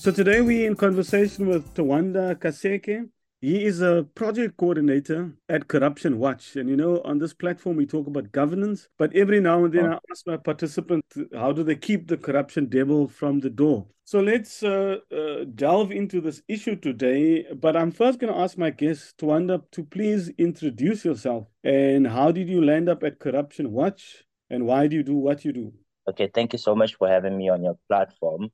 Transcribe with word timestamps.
So 0.00 0.10
today 0.10 0.40
we're 0.40 0.66
in 0.66 0.76
conversation 0.76 1.46
with 1.46 1.74
Tawanda 1.74 2.34
Kaseke. 2.34 3.10
He 3.42 3.66
is 3.66 3.82
a 3.82 4.06
project 4.14 4.56
coordinator 4.56 5.34
at 5.50 5.68
Corruption 5.68 6.18
Watch. 6.18 6.56
And 6.56 6.70
you 6.70 6.76
know, 6.76 7.02
on 7.04 7.18
this 7.18 7.34
platform, 7.34 7.76
we 7.76 7.84
talk 7.84 8.06
about 8.06 8.32
governance, 8.32 8.88
but 8.96 9.14
every 9.14 9.40
now 9.40 9.62
and 9.62 9.74
then 9.74 9.84
oh. 9.84 9.92
I 9.96 9.98
ask 10.10 10.26
my 10.26 10.38
participants, 10.38 11.18
how 11.34 11.52
do 11.52 11.62
they 11.62 11.74
keep 11.76 12.08
the 12.08 12.16
corruption 12.16 12.64
devil 12.64 13.08
from 13.08 13.40
the 13.40 13.50
door? 13.50 13.88
So 14.04 14.20
let's 14.20 14.62
uh, 14.62 15.00
uh, 15.14 15.44
delve 15.54 15.92
into 15.92 16.22
this 16.22 16.40
issue 16.48 16.76
today. 16.76 17.44
But 17.52 17.76
I'm 17.76 17.90
first 17.90 18.20
going 18.20 18.32
to 18.32 18.40
ask 18.40 18.56
my 18.56 18.70
guest, 18.70 19.18
Tawanda, 19.18 19.62
to 19.72 19.84
please 19.84 20.30
introduce 20.38 21.04
yourself. 21.04 21.46
And 21.62 22.06
how 22.06 22.32
did 22.32 22.48
you 22.48 22.64
land 22.64 22.88
up 22.88 23.02
at 23.02 23.18
Corruption 23.18 23.70
Watch? 23.70 24.24
And 24.48 24.64
why 24.64 24.86
do 24.86 24.96
you 24.96 25.02
do 25.02 25.16
what 25.16 25.44
you 25.44 25.52
do? 25.52 25.74
Okay, 26.08 26.30
thank 26.32 26.54
you 26.54 26.58
so 26.58 26.74
much 26.74 26.94
for 26.94 27.06
having 27.06 27.36
me 27.36 27.50
on 27.50 27.62
your 27.62 27.76
platform. 27.86 28.50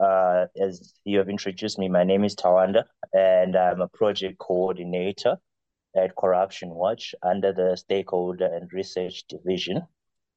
Uh, 0.00 0.46
as 0.60 0.94
you 1.04 1.18
have 1.18 1.28
introduced 1.28 1.78
me, 1.78 1.88
my 1.88 2.04
name 2.04 2.24
is 2.24 2.34
Tawanda, 2.34 2.84
and 3.12 3.56
I'm 3.56 3.80
a 3.80 3.88
project 3.88 4.38
coordinator 4.38 5.36
at 5.96 6.16
Corruption 6.16 6.70
Watch 6.70 7.14
under 7.22 7.52
the 7.52 7.76
Stakeholder 7.76 8.46
and 8.46 8.72
Research 8.72 9.24
Division. 9.28 9.82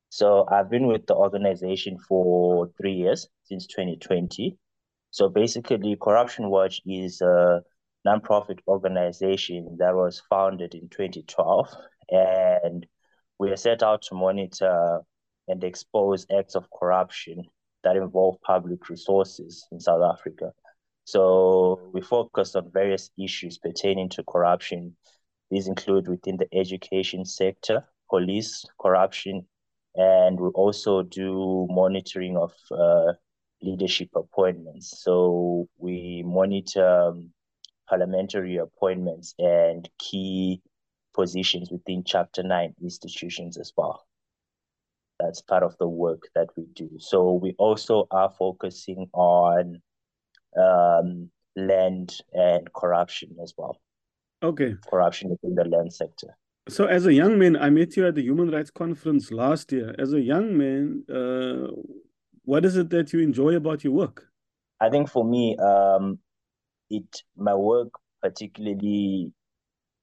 So 0.09 0.47
I've 0.49 0.69
been 0.69 0.87
with 0.87 1.07
the 1.07 1.15
organization 1.15 1.97
for 1.97 2.69
three 2.77 2.93
years, 2.93 3.27
since 3.45 3.65
2020. 3.67 4.57
So 5.09 5.27
basically, 5.27 5.97
Corruption 5.99 6.49
Watch 6.49 6.81
is 6.85 7.21
a 7.21 7.61
nonprofit 8.05 8.59
organization 8.67 9.77
that 9.79 9.95
was 9.95 10.21
founded 10.29 10.75
in 10.75 10.87
2012, 10.89 11.67
and 12.09 12.85
we 13.39 13.49
are 13.49 13.57
set 13.57 13.81
out 13.81 14.03
to 14.03 14.15
monitor 14.15 15.01
and 15.47 15.63
expose 15.63 16.27
acts 16.31 16.55
of 16.55 16.69
corruption 16.69 17.43
that 17.87 17.95
involve 17.95 18.35
public 18.41 18.89
resources 18.89 19.65
in 19.71 19.79
South 19.79 20.01
Africa. 20.03 20.51
So 21.05 21.79
we 21.93 22.01
focus 22.01 22.53
on 22.55 22.69
various 22.69 23.11
issues 23.17 23.57
pertaining 23.57 24.09
to 24.09 24.23
corruption. 24.23 24.93
These 25.49 25.67
include 25.67 26.09
within 26.09 26.35
the 26.35 26.53
education 26.53 27.23
sector, 27.23 27.85
police, 28.09 28.65
corruption, 28.81 29.45
and 29.95 30.37
we 30.37 30.49
also 30.49 31.01
do 31.01 31.65
monitoring 31.69 32.35
of 32.35 32.51
uh, 32.71 33.13
leadership 33.61 34.09
appointments. 34.15 35.01
So 35.01 35.69
we 35.77 36.23
monitor 36.25 37.07
um, 37.07 37.29
parliamentary 37.87 38.57
appointments 38.57 39.33
and 39.39 39.89
key 39.97 40.61
positions 41.15 41.71
within 41.71 42.03
Chapter 42.05 42.43
9 42.43 42.75
institutions 42.81 43.57
as 43.57 43.71
well 43.77 44.05
that's 45.19 45.41
part 45.41 45.63
of 45.63 45.75
the 45.77 45.87
work 45.87 46.23
that 46.35 46.49
we 46.55 46.65
do. 46.75 46.89
So 46.99 47.33
we 47.33 47.53
also 47.57 48.07
are 48.11 48.29
focusing 48.29 49.09
on 49.13 49.81
um, 50.57 51.29
land 51.55 52.13
and 52.33 52.71
corruption 52.73 53.35
as 53.41 53.53
well. 53.57 53.79
Okay. 54.43 54.75
Corruption 54.89 55.29
within 55.29 55.55
the 55.55 55.65
land 55.65 55.93
sector. 55.93 56.37
So, 56.69 56.85
as 56.85 57.05
a 57.05 57.13
young 57.13 57.39
man, 57.39 57.55
I 57.55 57.69
met 57.69 57.95
you 57.95 58.05
at 58.05 58.15
the 58.15 58.21
Human 58.21 58.51
Rights 58.51 58.71
Conference 58.71 59.31
last 59.31 59.71
year. 59.71 59.95
As 59.97 60.11
a 60.11 60.19
young 60.19 60.57
man, 60.57 61.03
uh, 61.09 61.71
what 62.43 62.65
is 62.65 62.75
it 62.75 62.89
that 62.89 63.13
you 63.13 63.21
enjoy 63.21 63.55
about 63.55 63.85
your 63.85 63.93
work? 63.93 64.27
I 64.81 64.89
think 64.89 65.09
for 65.09 65.23
me, 65.23 65.55
um, 65.57 66.19
it 66.89 67.23
my 67.37 67.55
work 67.55 67.89
particularly 68.21 69.31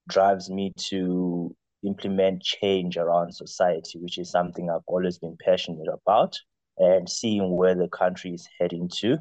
drives 0.08 0.50
me 0.50 0.72
to 0.76 1.54
implement 1.84 2.42
change 2.42 2.96
around 2.96 3.34
society, 3.34 3.98
which 3.98 4.18
is 4.18 4.30
something 4.30 4.70
I've 4.70 4.80
always 4.86 5.18
been 5.18 5.36
passionate 5.44 5.88
about. 5.88 6.38
And 6.78 7.08
seeing 7.08 7.56
where 7.56 7.74
the 7.74 7.88
country 7.88 8.32
is 8.32 8.48
heading 8.58 8.90
to 8.96 9.18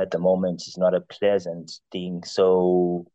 at 0.00 0.10
the 0.10 0.18
moment 0.18 0.62
is 0.66 0.76
not 0.76 0.94
a 0.94 1.00
pleasant 1.00 1.70
thing. 1.90 2.22
So 2.24 3.06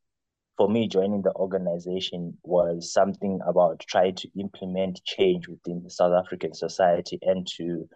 for 0.57 0.67
me, 0.67 0.87
joining 0.87 1.21
the 1.21 1.33
organization 1.35 2.37
was 2.43 2.91
something 2.91 3.39
about 3.47 3.79
trying 3.87 4.15
to 4.15 4.29
implement 4.39 5.03
change 5.05 5.47
within 5.47 5.83
the 5.83 5.89
South 5.89 6.13
African 6.13 6.53
society 6.53 7.19
and 7.21 7.47
to 7.57 7.87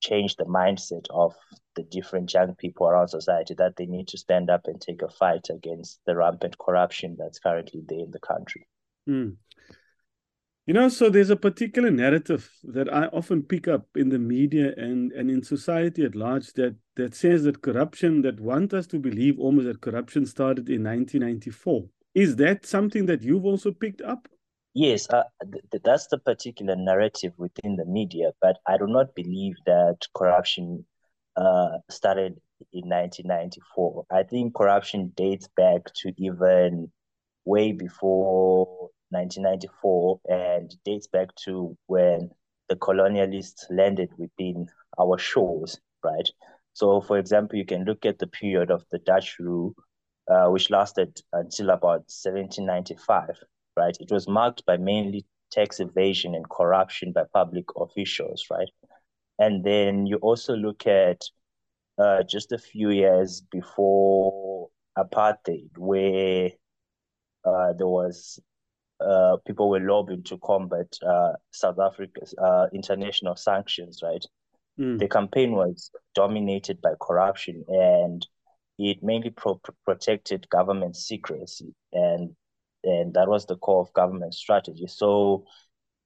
change 0.00 0.36
the 0.36 0.44
mindset 0.44 1.04
of 1.10 1.34
the 1.74 1.82
different 1.84 2.32
young 2.32 2.54
people 2.54 2.86
around 2.86 3.08
society 3.08 3.54
that 3.54 3.76
they 3.76 3.86
need 3.86 4.08
to 4.08 4.18
stand 4.18 4.50
up 4.50 4.62
and 4.66 4.80
take 4.80 5.02
a 5.02 5.08
fight 5.08 5.46
against 5.50 6.00
the 6.06 6.16
rampant 6.16 6.56
corruption 6.58 7.16
that's 7.18 7.38
currently 7.38 7.82
there 7.86 8.00
in 8.00 8.10
the 8.10 8.20
country. 8.20 8.66
Mm. 9.08 9.36
You 10.66 10.74
know, 10.74 10.88
so 10.88 11.08
there's 11.08 11.30
a 11.30 11.36
particular 11.36 11.92
narrative 11.92 12.50
that 12.64 12.92
I 12.92 13.06
often 13.06 13.44
pick 13.44 13.68
up 13.68 13.86
in 13.94 14.08
the 14.08 14.18
media 14.18 14.74
and, 14.76 15.12
and 15.12 15.30
in 15.30 15.44
society 15.44 16.04
at 16.04 16.16
large 16.16 16.52
that, 16.54 16.74
that 16.96 17.14
says 17.14 17.44
that 17.44 17.62
corruption, 17.62 18.22
that 18.22 18.40
want 18.40 18.74
us 18.74 18.88
to 18.88 18.98
believe 18.98 19.38
almost 19.38 19.68
that 19.68 19.80
corruption 19.80 20.26
started 20.26 20.68
in 20.68 20.82
1994. 20.82 21.84
Is 22.16 22.34
that 22.36 22.66
something 22.66 23.06
that 23.06 23.22
you've 23.22 23.44
also 23.44 23.70
picked 23.70 24.02
up? 24.02 24.26
Yes, 24.74 25.08
uh, 25.08 25.22
th- 25.52 25.82
that's 25.84 26.08
the 26.08 26.18
particular 26.18 26.74
narrative 26.74 27.32
within 27.38 27.76
the 27.76 27.84
media, 27.84 28.32
but 28.42 28.58
I 28.66 28.76
do 28.76 28.88
not 28.88 29.14
believe 29.14 29.54
that 29.66 29.98
corruption 30.16 30.84
uh, 31.36 31.78
started 31.88 32.40
in 32.72 32.88
1994. 32.88 34.06
I 34.10 34.24
think 34.24 34.56
corruption 34.56 35.12
dates 35.14 35.48
back 35.56 35.94
to 36.02 36.12
even 36.18 36.90
way 37.44 37.70
before 37.70 38.90
1994 39.10 40.20
and 40.28 40.74
dates 40.84 41.06
back 41.06 41.34
to 41.44 41.76
when 41.86 42.30
the 42.68 42.76
colonialists 42.76 43.64
landed 43.70 44.10
within 44.18 44.66
our 44.98 45.18
shores, 45.18 45.78
right? 46.02 46.28
So, 46.72 47.00
for 47.00 47.18
example, 47.18 47.58
you 47.58 47.64
can 47.64 47.84
look 47.84 48.04
at 48.04 48.18
the 48.18 48.26
period 48.26 48.70
of 48.70 48.84
the 48.90 48.98
Dutch 48.98 49.38
rule, 49.38 49.74
uh, 50.30 50.48
which 50.48 50.70
lasted 50.70 51.20
until 51.32 51.70
about 51.70 52.10
1795, 52.10 53.30
right? 53.76 53.96
It 54.00 54.10
was 54.10 54.28
marked 54.28 54.64
by 54.66 54.76
mainly 54.76 55.24
tax 55.50 55.80
evasion 55.80 56.34
and 56.34 56.48
corruption 56.50 57.12
by 57.12 57.22
public 57.32 57.64
officials, 57.76 58.46
right? 58.50 58.68
And 59.38 59.64
then 59.64 60.06
you 60.06 60.16
also 60.16 60.54
look 60.54 60.86
at 60.86 61.22
uh, 61.98 62.22
just 62.24 62.52
a 62.52 62.58
few 62.58 62.90
years 62.90 63.42
before 63.50 64.68
apartheid, 64.98 65.70
where 65.76 66.50
uh, 67.44 67.72
there 67.74 67.86
was 67.86 68.40
uh, 69.00 69.36
people 69.46 69.68
were 69.68 69.80
lobbying 69.80 70.22
to 70.24 70.38
combat 70.38 70.86
uh, 71.06 71.32
South 71.50 71.78
Africa's 71.78 72.34
uh, 72.38 72.66
international 72.72 73.36
sanctions, 73.36 74.00
right? 74.02 74.24
Mm. 74.78 74.98
The 74.98 75.08
campaign 75.08 75.52
was 75.52 75.90
dominated 76.14 76.80
by 76.80 76.94
corruption 77.00 77.64
and 77.68 78.26
it 78.78 79.02
mainly 79.02 79.30
pro- 79.30 79.60
protected 79.84 80.48
government 80.50 80.96
secrecy 80.96 81.74
and 81.92 82.34
and 82.84 83.14
that 83.14 83.28
was 83.28 83.46
the 83.46 83.56
core 83.56 83.80
of 83.80 83.92
government 83.94 84.34
strategy. 84.34 84.86
So 84.86 85.44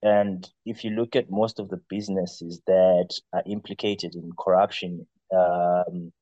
and 0.03 0.49
if 0.65 0.83
you 0.83 0.91
look 0.91 1.15
at 1.15 1.31
most 1.31 1.59
of 1.59 1.69
the 1.69 1.81
businesses 1.89 2.63
that 2.67 3.15
are 3.33 3.43
implicated 3.45 4.15
in 4.15 4.31
corruption 4.39 5.07
um, 5.33 6.13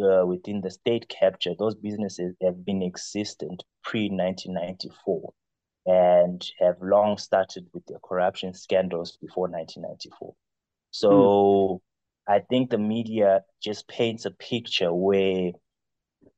uh, 0.00 0.24
within 0.24 0.60
the 0.62 0.70
state 0.70 1.08
capture, 1.08 1.54
those 1.58 1.74
businesses 1.74 2.34
have 2.42 2.64
been 2.64 2.82
existent 2.82 3.64
pre 3.82 4.08
1994 4.08 5.32
and 5.88 6.46
have 6.60 6.76
long 6.82 7.16
started 7.16 7.66
with 7.72 7.84
their 7.86 7.98
corruption 8.00 8.52
scandals 8.52 9.16
before 9.16 9.48
1994. 9.48 10.34
So 10.90 11.10
mm. 11.10 11.80
I 12.28 12.40
think 12.40 12.68
the 12.68 12.76
media 12.76 13.42
just 13.62 13.88
paints 13.88 14.26
a 14.26 14.30
picture 14.30 14.92
where 14.92 15.52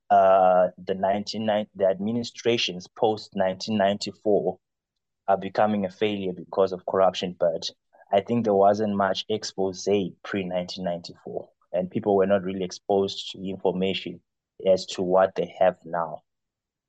uh, 0.08 0.68
the 0.78 0.94
1990 0.94 1.68
the 1.74 1.86
administrations 1.86 2.86
post 2.86 3.30
1994 3.34 4.56
are 5.26 5.36
becoming 5.36 5.84
a 5.84 5.90
failure 5.90 6.32
because 6.32 6.72
of 6.72 6.86
corruption, 6.86 7.34
but 7.38 7.68
I 8.12 8.20
think 8.20 8.44
there 8.44 8.54
wasn't 8.54 8.96
much 8.96 9.24
expose 9.28 9.84
pre 9.84 10.44
1994, 10.44 11.48
and 11.72 11.90
people 11.90 12.16
were 12.16 12.26
not 12.26 12.44
really 12.44 12.64
exposed 12.64 13.32
to 13.32 13.38
information 13.38 14.20
as 14.64 14.86
to 14.86 15.02
what 15.02 15.34
they 15.34 15.52
have 15.58 15.76
now. 15.84 16.22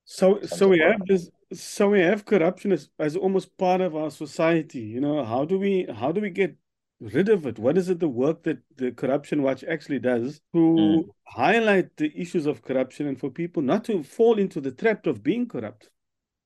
So, 0.04 0.40
so 0.42 0.68
we 0.68 0.78
have 0.80 1.06
this. 1.06 1.28
So 1.52 1.90
we 1.90 2.00
have 2.00 2.24
corruption 2.24 2.72
as, 2.72 2.88
as 2.98 3.16
almost 3.16 3.56
part 3.58 3.80
of 3.80 3.94
our 3.96 4.10
society. 4.10 4.80
You 4.80 5.00
know, 5.00 5.24
how 5.24 5.44
do 5.44 5.58
we 5.58 5.86
how 5.94 6.12
do 6.12 6.20
we 6.20 6.30
get 6.30 6.56
rid 7.00 7.28
of 7.28 7.46
it? 7.46 7.58
What 7.58 7.76
is 7.76 7.88
it 7.88 8.00
the 8.00 8.08
work 8.08 8.44
that 8.44 8.58
the 8.76 8.92
Corruption 8.92 9.42
Watch 9.42 9.64
actually 9.64 9.98
does 9.98 10.40
to 10.52 10.58
mm. 10.58 11.08
highlight 11.24 11.96
the 11.96 12.12
issues 12.18 12.46
of 12.46 12.62
corruption 12.62 13.06
and 13.08 13.18
for 13.18 13.30
people 13.30 13.62
not 13.62 13.84
to 13.84 14.02
fall 14.02 14.38
into 14.38 14.60
the 14.60 14.70
trap 14.70 15.06
of 15.06 15.22
being 15.22 15.48
corrupt? 15.48 15.90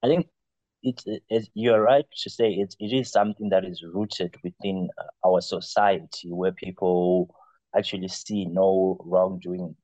I 0.02 0.08
think 0.08 0.28
it's, 0.82 1.04
it's 1.28 1.48
you're 1.54 1.82
right 1.82 2.06
to 2.22 2.30
say 2.30 2.52
it, 2.52 2.74
it 2.78 2.92
is 2.94 3.10
something 3.10 3.48
that 3.50 3.64
is 3.64 3.82
rooted 3.82 4.34
within 4.42 4.88
uh, 4.98 5.28
our 5.28 5.40
society 5.40 6.30
where 6.30 6.52
people 6.52 7.34
actually 7.76 8.08
see 8.08 8.46
no 8.46 8.96
wrongdoing 9.04 9.76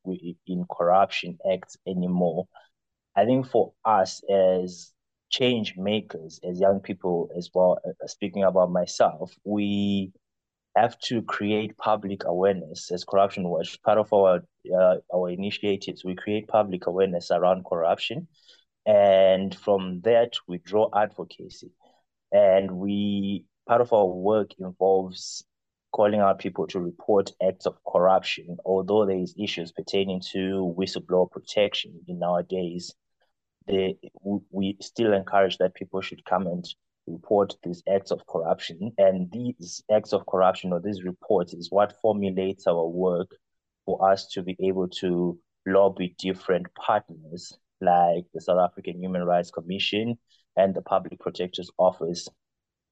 in 0.46 0.66
corruption 0.70 1.38
acts 1.52 1.76
anymore. 1.86 2.46
I 3.14 3.26
think 3.26 3.46
for 3.48 3.74
us 3.84 4.22
as 4.30 4.92
change 5.32 5.76
makers, 5.76 6.38
as 6.44 6.60
young 6.60 6.80
people 6.80 7.30
as 7.36 7.50
well, 7.54 7.78
uh, 7.86 8.06
speaking 8.06 8.44
about 8.44 8.70
myself, 8.70 9.34
we 9.44 10.12
have 10.76 10.98
to 11.00 11.22
create 11.22 11.76
public 11.78 12.24
awareness 12.24 12.90
as 12.92 13.04
corruption 13.04 13.48
watch 13.48 13.80
part 13.82 13.98
of 13.98 14.12
our 14.12 14.44
uh, 14.74 14.96
our 15.14 15.30
initiatives. 15.30 16.04
We 16.04 16.14
create 16.14 16.48
public 16.48 16.86
awareness 16.86 17.30
around 17.30 17.64
corruption 17.64 18.28
and 18.86 19.54
from 19.54 20.00
that 20.02 20.32
we 20.48 20.58
draw 20.58 20.88
advocacy. 20.94 21.72
And 22.32 22.72
we 22.78 23.44
part 23.68 23.80
of 23.80 23.92
our 23.92 24.06
work 24.06 24.50
involves 24.58 25.44
calling 25.92 26.20
out 26.20 26.38
people 26.38 26.66
to 26.66 26.80
report 26.80 27.32
acts 27.46 27.66
of 27.66 27.76
corruption 27.86 28.56
although 28.64 29.04
there 29.04 29.18
is 29.18 29.34
issues 29.38 29.72
pertaining 29.72 30.20
to 30.32 30.74
whistleblower 30.78 31.30
protection 31.30 32.00
in 32.08 32.18
nowadays 32.18 32.94
they 33.66 33.96
we 34.50 34.76
still 34.80 35.12
encourage 35.12 35.58
that 35.58 35.74
people 35.74 36.00
should 36.00 36.24
come 36.24 36.46
and 36.46 36.64
report 37.06 37.54
these 37.62 37.82
acts 37.92 38.10
of 38.10 38.26
corruption. 38.26 38.92
And 38.98 39.30
these 39.32 39.82
acts 39.90 40.12
of 40.12 40.26
corruption 40.26 40.72
or 40.72 40.80
these 40.80 41.02
reports 41.02 41.52
is 41.54 41.70
what 41.70 42.00
formulates 42.00 42.66
our 42.66 42.86
work 42.86 43.30
for 43.84 44.10
us 44.10 44.28
to 44.28 44.42
be 44.42 44.56
able 44.60 44.88
to 44.88 45.38
lobby 45.66 46.14
different 46.18 46.66
partners 46.74 47.52
like 47.80 48.24
the 48.32 48.40
South 48.40 48.60
African 48.60 49.00
Human 49.00 49.24
Rights 49.24 49.50
Commission 49.50 50.16
and 50.56 50.74
the 50.74 50.82
Public 50.82 51.18
Protector's 51.18 51.70
Office 51.78 52.28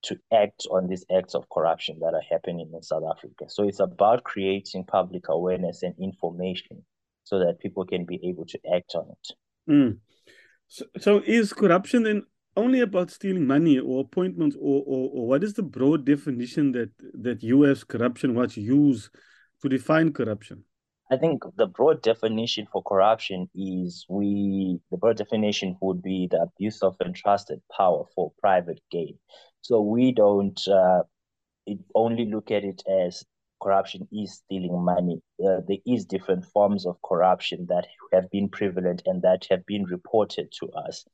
to 0.03 0.19
act 0.33 0.67
on 0.71 0.89
these 0.89 1.05
acts 1.15 1.35
of 1.35 1.49
corruption 1.51 1.99
that 2.01 2.15
are 2.15 2.23
happening 2.31 2.71
in 2.75 2.83
South 2.83 3.03
Africa. 3.09 3.45
So 3.49 3.65
it's 3.65 3.81
about 3.81 4.25
creating 4.25 4.85
public 4.85 5.29
awareness 5.29 5.83
and 5.83 5.95
information 6.01 6.85
so 7.25 7.39
that 7.39 7.61
people 7.61 7.85
can 7.85 8.07
be 8.07 8.19
able 8.25 8.47
to 8.47 8.59
act 8.75 8.95
on 8.95 9.09
it. 9.11 9.35
Mm. 9.71 9.99
So, 10.71 10.85
so 11.01 11.19
is 11.27 11.53
corruption 11.53 12.05
then 12.05 12.23
only 12.57 12.81
about 12.81 13.11
stealing 13.11 13.45
money 13.45 13.79
or 13.79 14.03
appointments 14.03 14.57
or, 14.59 14.85
or, 14.87 15.11
or 15.13 15.27
what 15.27 15.43
is 15.43 15.55
the 15.55 15.65
broad 15.65 16.05
definition 16.05 16.71
that, 16.73 16.91
that 17.15 17.43
US 17.43 17.83
Corruption 17.83 18.37
Watch 18.37 18.57
use 18.57 19.11
to 19.63 19.69
define 19.69 20.13
corruption? 20.13 20.63
I 21.11 21.17
think 21.17 21.43
the 21.57 21.67
broad 21.67 22.03
definition 22.03 22.69
for 22.73 22.85
corruption 22.85 23.51
is 23.53 24.07
we 24.09 24.79
the 24.93 24.97
broad 24.97 25.17
definition 25.17 25.77
would 25.81 26.03
be 26.03 26.29
the 26.31 26.41
abuse 26.41 26.83
of 26.83 26.97
entrusted 27.05 27.61
power 27.77 28.05
for 28.15 28.33
private 28.41 28.81
gain. 28.93 29.19
So 29.63 29.81
we 29.81 30.13
don't 30.13 30.61
uh, 30.69 31.03
only 31.97 32.27
look 32.27 32.53
at 32.53 32.63
it 32.63 32.83
as 32.89 33.25
corruption 33.61 34.09
is 34.12 34.35
stealing 34.35 34.85
money. 34.85 35.21
Uh, 35.45 35.61
there 35.67 35.79
is 35.87 36.05
different 36.05 36.45
forms 36.47 36.87
of 36.87 37.01
corruption 37.03 37.67
that 37.69 37.87
have 38.12 38.31
been 38.31 38.49
prevalent 38.49 39.03
and 39.07 39.23
that 39.23 39.47
have 39.51 39.65
been 39.67 39.85
reported 39.85 40.53
to 40.61 40.69
us. 40.71 41.05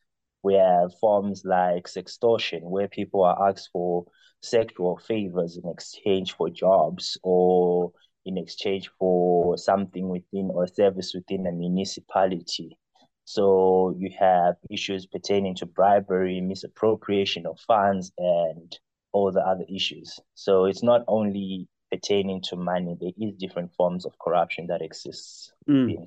We 0.43 0.55
have 0.55 0.97
forms 1.01 1.43
like 1.45 1.87
sextortion, 1.89 2.63
where 2.63 2.89
people 2.89 3.25
are 3.25 3.49
asked 3.49 3.71
for 3.73 4.07
sexual 4.43 4.97
favors 4.99 5.57
in 5.57 5.69
exchange 5.69 6.35
for 6.37 6.49
jobs 6.51 7.19
or 7.23 7.93
in 8.25 8.39
exchange 8.39 8.91
for 8.99 9.57
something 9.57 10.09
within 10.09 10.51
or 10.53 10.67
service 10.67 11.13
within 11.15 11.47
a 11.47 11.53
municipality. 11.53 12.77
So 13.25 13.95
you 13.99 14.11
have 14.19 14.55
issues 14.71 15.07
pertaining 15.07 15.57
to 15.57 15.67
bribery, 15.67 16.41
misappropriation 16.41 17.45
of 17.47 17.59
funds, 17.67 18.13
and 18.19 18.79
all 19.13 19.33
the 19.33 19.41
other 19.41 19.65
issues. 19.69 20.21
So 20.35 20.67
it's 20.67 20.83
not 20.83 21.03
only 21.09 21.67
pertaining 21.97 22.43
to 22.43 22.57
money, 22.57 22.97
there 23.01 23.13
is 23.17 23.35
different 23.37 23.71
forms 23.75 24.05
of 24.05 24.13
corruption 24.19 24.67
that 24.67 24.83
exists 24.83 25.53
mm. 25.69 25.91
in 25.95 26.07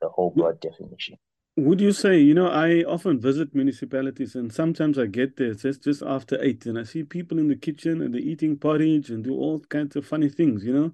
the 0.00 0.08
whole 0.08 0.30
broad 0.30 0.60
definition. 0.60 1.16
Would 1.56 1.80
you 1.80 1.92
say, 1.92 2.18
you 2.18 2.34
know, 2.34 2.48
I 2.48 2.82
often 2.82 3.20
visit 3.20 3.54
municipalities 3.54 4.34
and 4.34 4.52
sometimes 4.52 4.98
I 4.98 5.06
get 5.06 5.36
there, 5.36 5.50
it's 5.50 5.78
just 5.78 6.02
after 6.02 6.42
eight, 6.42 6.64
and 6.66 6.78
I 6.78 6.84
see 6.84 7.02
people 7.04 7.38
in 7.38 7.48
the 7.48 7.56
kitchen 7.56 8.00
and 8.00 8.14
they're 8.14 8.20
eating 8.32 8.56
porridge 8.56 9.10
and 9.10 9.22
do 9.22 9.34
all 9.34 9.60
kinds 9.60 9.96
of 9.96 10.06
funny 10.06 10.30
things, 10.30 10.64
you 10.64 10.72
know. 10.72 10.92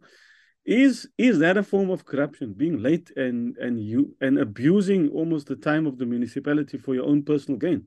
Is 0.65 1.09
is 1.17 1.39
that 1.39 1.57
a 1.57 1.63
form 1.63 1.91
of 1.91 2.05
corruption, 2.05 2.53
being 2.53 2.83
late 2.83 3.11
and 3.17 3.57
and 3.57 3.81
you 3.81 4.17
and 4.21 4.39
abusing 4.39 5.09
almost 5.11 5.47
the 5.47 5.57
time 5.57 5.87
of 5.87 5.97
the 5.97 6.05
municipality 6.05 6.77
for 6.77 6.95
your 6.95 7.07
own 7.07 7.23
personal 7.23 7.59
gain? 7.59 7.87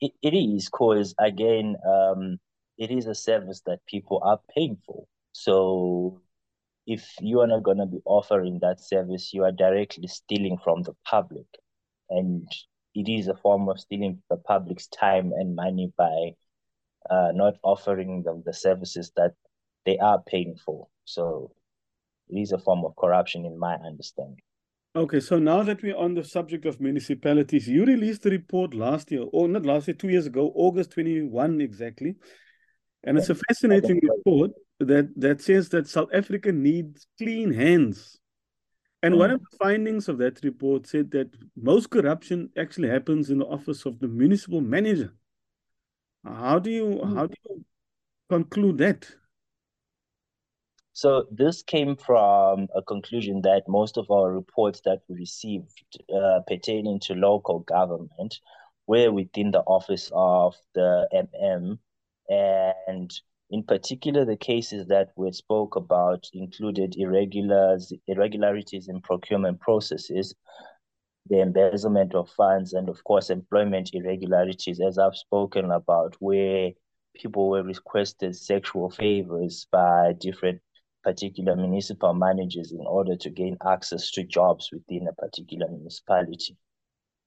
It, 0.00 0.12
it 0.20 0.34
is, 0.36 0.68
because 0.70 1.14
again, 1.18 1.76
um, 1.86 2.38
it 2.82 2.90
is 2.90 3.06
a 3.06 3.14
service 3.14 3.62
that 3.66 3.86
people 3.86 4.20
are 4.24 4.40
paying 4.54 4.76
for. 4.84 5.04
So 5.30 6.20
if 6.84 7.08
you 7.20 7.38
are 7.40 7.46
not 7.46 7.62
going 7.62 7.78
to 7.78 7.86
be 7.86 8.00
offering 8.04 8.58
that 8.60 8.80
service, 8.80 9.32
you 9.32 9.44
are 9.44 9.52
directly 9.52 10.08
stealing 10.08 10.58
from 10.64 10.82
the 10.82 10.94
public. 11.08 11.46
And 12.10 12.44
it 12.96 13.08
is 13.08 13.28
a 13.28 13.36
form 13.36 13.68
of 13.68 13.78
stealing 13.78 14.20
the 14.28 14.36
public's 14.36 14.88
time 14.88 15.30
and 15.32 15.54
money 15.54 15.92
by 15.96 16.32
uh, 17.08 17.30
not 17.32 17.54
offering 17.62 18.24
them 18.24 18.42
the 18.44 18.52
services 18.52 19.12
that 19.16 19.34
they 19.86 19.98
are 19.98 20.20
paying 20.26 20.56
for. 20.66 20.88
So 21.04 21.52
it 22.28 22.40
is 22.40 22.50
a 22.50 22.58
form 22.58 22.84
of 22.84 22.96
corruption, 22.96 23.46
in 23.46 23.58
my 23.60 23.76
understanding. 23.86 24.42
Okay, 24.94 25.20
so 25.20 25.38
now 25.38 25.62
that 25.62 25.82
we're 25.82 25.96
on 25.96 26.14
the 26.14 26.24
subject 26.24 26.66
of 26.66 26.80
municipalities, 26.80 27.68
you 27.68 27.84
released 27.84 28.26
a 28.26 28.30
report 28.30 28.74
last 28.74 29.12
year, 29.12 29.24
or 29.32 29.48
not 29.48 29.64
last 29.64 29.86
year, 29.86 29.94
two 29.94 30.08
years 30.08 30.26
ago, 30.26 30.52
August 30.54 30.90
21 30.90 31.60
exactly. 31.60 32.16
And 33.04 33.18
it's 33.18 33.30
a 33.30 33.34
fascinating 33.34 34.00
report 34.02 34.52
that, 34.78 35.12
that 35.16 35.40
says 35.40 35.68
that 35.70 35.88
South 35.88 36.08
Africa 36.12 36.52
needs 36.52 37.06
clean 37.18 37.52
hands. 37.52 38.18
And 39.02 39.14
mm. 39.14 39.18
one 39.18 39.30
of 39.32 39.40
the 39.40 39.56
findings 39.58 40.08
of 40.08 40.18
that 40.18 40.42
report 40.44 40.86
said 40.86 41.10
that 41.10 41.30
most 41.56 41.90
corruption 41.90 42.50
actually 42.56 42.88
happens 42.88 43.30
in 43.30 43.38
the 43.38 43.46
office 43.46 43.84
of 43.84 43.98
the 43.98 44.06
municipal 44.06 44.60
manager. 44.60 45.12
How 46.24 46.60
do 46.60 46.70
you 46.70 47.00
mm. 47.04 47.16
how 47.16 47.26
do 47.26 47.34
you 47.48 47.64
conclude 48.30 48.78
that? 48.78 49.08
So 50.92 51.26
this 51.30 51.62
came 51.62 51.96
from 51.96 52.68
a 52.76 52.82
conclusion 52.82 53.40
that 53.42 53.62
most 53.66 53.96
of 53.96 54.10
our 54.10 54.30
reports 54.30 54.82
that 54.84 55.00
we 55.08 55.16
received 55.16 55.72
uh, 56.14 56.40
pertaining 56.46 57.00
to 57.00 57.14
local 57.14 57.60
government 57.60 58.38
were 58.86 59.10
within 59.10 59.50
the 59.50 59.62
office 59.62 60.10
of 60.14 60.54
the 60.74 61.08
MM 61.14 61.78
and 62.28 63.12
in 63.50 63.62
particular, 63.62 64.24
the 64.24 64.36
cases 64.36 64.86
that 64.86 65.10
we 65.16 65.30
spoke 65.32 65.76
about 65.76 66.26
included 66.32 66.94
irregulars, 66.96 67.92
irregularities 68.06 68.88
in 68.88 69.02
procurement 69.02 69.60
processes, 69.60 70.34
the 71.28 71.40
embezzlement 71.40 72.14
of 72.14 72.30
funds, 72.30 72.72
and 72.72 72.88
of 72.88 73.04
course, 73.04 73.28
employment 73.28 73.90
irregularities, 73.92 74.80
as 74.80 74.98
I've 74.98 75.16
spoken 75.16 75.70
about, 75.70 76.16
where 76.18 76.70
people 77.14 77.50
were 77.50 77.62
requested 77.62 78.34
sexual 78.34 78.90
favors 78.90 79.66
by 79.70 80.14
different 80.18 80.62
particular 81.04 81.54
municipal 81.54 82.14
managers 82.14 82.72
in 82.72 82.84
order 82.86 83.16
to 83.16 83.28
gain 83.28 83.56
access 83.66 84.10
to 84.12 84.24
jobs 84.24 84.70
within 84.72 85.08
a 85.08 85.12
particular 85.12 85.68
municipality. 85.68 86.56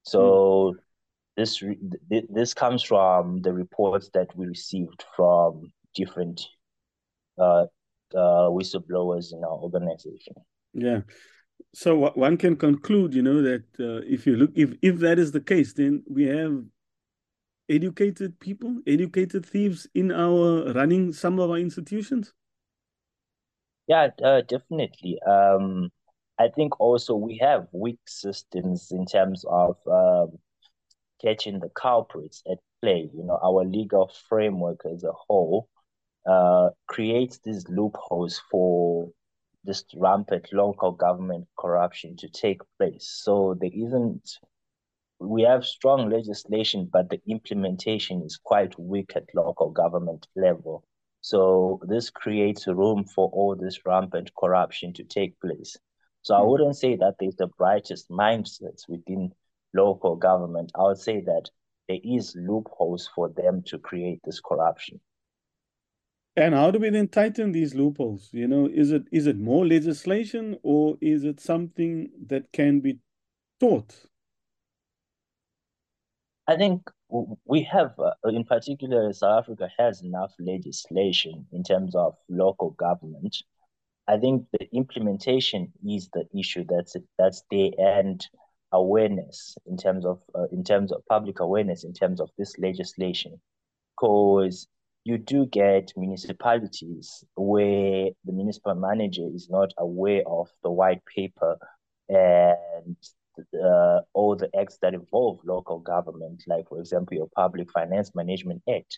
So 0.03 0.73
mm. 0.75 0.79
This 1.37 1.61
this 2.29 2.53
comes 2.53 2.81
from 2.81 3.41
the 3.41 3.53
reports 3.53 4.09
that 4.13 4.35
we 4.35 4.45
received 4.45 5.03
from 5.15 5.71
different 5.93 6.41
uh, 7.37 7.65
uh, 8.15 8.47
whistleblowers 8.49 9.33
in 9.33 9.43
our 9.43 9.57
organization. 9.57 10.35
Yeah. 10.73 11.01
So 11.73 12.09
one 12.15 12.37
can 12.37 12.55
conclude, 12.55 13.13
you 13.13 13.21
know, 13.21 13.41
that 13.41 13.63
uh, 13.79 14.01
if 14.05 14.25
you 14.25 14.35
look, 14.37 14.51
if 14.55 14.73
if 14.81 14.99
that 14.99 15.19
is 15.19 15.31
the 15.31 15.41
case, 15.41 15.73
then 15.73 16.03
we 16.09 16.23
have 16.25 16.63
educated 17.69 18.39
people, 18.39 18.81
educated 18.87 19.45
thieves 19.45 19.87
in 19.93 20.11
our 20.11 20.71
running 20.73 21.11
some 21.11 21.39
of 21.39 21.49
our 21.49 21.57
institutions. 21.57 22.33
Yeah, 23.87 24.09
uh, 24.23 24.41
definitely. 24.41 25.19
Um, 25.27 25.89
I 26.39 26.49
think 26.49 26.79
also 26.79 27.15
we 27.15 27.37
have 27.37 27.67
weak 27.71 27.99
systems 28.07 28.91
in 28.91 29.05
terms 29.05 29.45
of 29.47 29.77
um, 29.87 30.37
catching 31.21 31.59
the 31.59 31.69
culprits 31.69 32.43
at 32.49 32.59
play. 32.81 33.09
You 33.13 33.23
know, 33.23 33.39
our 33.43 33.63
legal 33.63 34.11
framework 34.29 34.81
as 34.85 35.03
a 35.03 35.11
whole 35.11 35.67
uh, 36.25 36.69
creates 36.87 37.39
these 37.43 37.67
loopholes 37.69 38.41
for 38.49 39.09
this 39.63 39.83
rampant 39.95 40.47
local 40.53 40.91
government 40.91 41.47
corruption 41.57 42.15
to 42.17 42.29
take 42.29 42.61
place. 42.77 43.07
So 43.23 43.57
there 43.59 43.71
isn't, 43.73 44.37
we 45.19 45.41
have 45.43 45.65
strong 45.65 46.09
legislation, 46.09 46.89
but 46.91 47.09
the 47.09 47.19
implementation 47.27 48.21
is 48.21 48.37
quite 48.37 48.77
weak 48.79 49.13
at 49.15 49.23
local 49.33 49.71
government 49.71 50.27
level. 50.35 50.83
So 51.21 51.79
this 51.87 52.11
creates 52.11 52.67
room 52.67 53.03
for 53.03 53.29
all 53.33 53.55
this 53.55 53.79
rampant 53.85 54.29
corruption 54.37 54.93
to 54.93 55.03
take 55.03 55.39
place. 55.39 55.75
So 56.21 56.35
I 56.35 56.41
hmm. 56.41 56.47
wouldn't 56.49 56.77
say 56.77 56.95
that 56.97 57.15
there's 57.19 57.35
the 57.35 57.47
brightest 57.47 58.09
mindsets 58.09 58.87
within 58.87 59.31
local 59.75 60.15
government. 60.15 60.71
I 60.75 60.83
would 60.83 60.97
say 60.97 61.21
that 61.21 61.49
there 61.87 61.99
is 62.03 62.35
loopholes 62.35 63.09
for 63.13 63.29
them 63.29 63.63
to 63.67 63.77
create 63.77 64.21
this 64.23 64.39
corruption. 64.39 64.99
And 66.37 66.53
how 66.53 66.71
do 66.71 66.79
we 66.79 66.89
then 66.89 67.07
tighten 67.07 67.51
these 67.51 67.75
loopholes? 67.75 68.29
You 68.33 68.47
know, 68.47 68.67
is 68.67 68.91
it 68.91 69.03
is 69.11 69.25
it 69.27 69.37
more 69.37 69.65
legislation 69.65 70.57
or 70.63 70.97
is 70.99 71.23
it 71.23 71.39
something 71.39 72.09
that 72.27 72.51
can 72.51 72.81
be 72.81 72.99
taught? 73.59 73.95
I 76.47 76.57
think 76.57 76.81
we 77.45 77.63
have, 77.63 77.93
uh, 77.97 78.11
in 78.25 78.43
particular, 78.43 79.11
South 79.13 79.43
Africa 79.43 79.69
has 79.79 80.01
enough 80.01 80.33
legislation 80.39 81.45
in 81.51 81.63
terms 81.63 81.95
of 81.95 82.15
local 82.29 82.71
government. 82.71 83.37
I 84.07 84.17
think 84.17 84.45
the 84.51 84.67
implementation 84.75 85.71
is 85.87 86.09
the 86.13 86.27
issue 86.37 86.65
that's 86.67 86.95
that's 87.17 87.43
the 87.49 87.73
end 87.79 88.27
awareness 88.71 89.57
in 89.65 89.77
terms 89.77 90.05
of 90.05 90.19
uh, 90.33 90.47
in 90.51 90.63
terms 90.63 90.91
of 90.91 91.05
public 91.07 91.39
awareness 91.39 91.83
in 91.83 91.93
terms 91.93 92.19
of 92.19 92.29
this 92.37 92.57
legislation, 92.57 93.39
because 93.95 94.67
you 95.05 95.17
do 95.19 95.45
get 95.45 95.93
municipalities 95.95 97.23
where 97.35 98.09
the 98.25 98.33
municipal 98.33 98.73
manager 98.73 99.27
is 99.33 99.47
not 99.49 99.71
aware 99.77 100.23
of 100.25 100.49
the 100.63 100.71
white 100.71 101.01
paper 101.05 101.57
and 102.09 102.95
uh, 103.63 103.99
all 104.13 104.35
the 104.35 104.49
acts 104.59 104.77
that 104.81 104.93
involve 104.93 105.39
local 105.45 105.79
government, 105.79 106.43
like, 106.47 106.67
for 106.67 106.79
example, 106.79 107.15
your 107.15 107.29
Public 107.35 107.71
Finance 107.71 108.15
Management 108.15 108.63
Act. 108.67 108.97